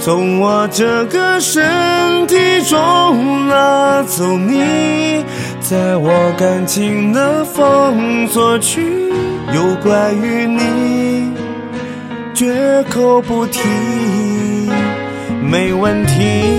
[0.00, 5.24] 从我这个身体中拿走你。
[5.60, 9.12] 在我感情的封锁区，
[9.54, 11.32] 有关于你，
[12.34, 13.60] 绝口不提，
[15.40, 16.58] 没问题。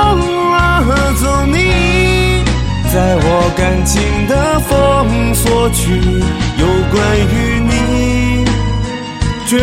[5.61, 5.91] 过去，
[6.57, 8.43] 有关于你，
[9.45, 9.59] 绝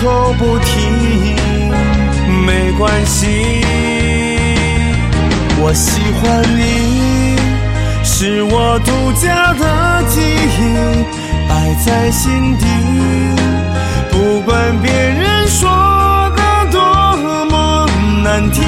[0.00, 0.80] 口不提，
[2.46, 3.60] 没关系。
[5.60, 7.36] 我喜欢你，
[8.02, 11.04] 是我独家的记忆，
[11.46, 12.64] 摆在心底，
[14.10, 15.68] 不管别人说
[16.34, 16.40] 的
[16.72, 16.80] 多
[17.50, 17.86] 么
[18.24, 18.64] 难听。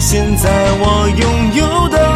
[0.00, 2.15] 现在我拥有的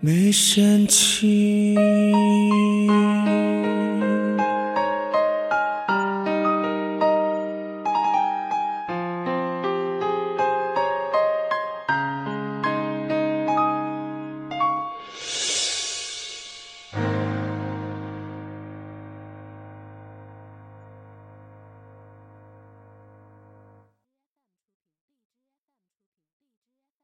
[0.00, 1.74] 没生气。